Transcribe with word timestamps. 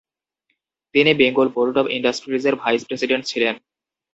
তিনি 0.95 1.11
Bengal 1.13 1.47
board 1.55 1.75
of 1.77 1.87
ইন্ডাস্ট্রিজের 1.89 2.55
vice 2.55 2.81
president 2.87 3.23
ছিলেন। 3.25 3.55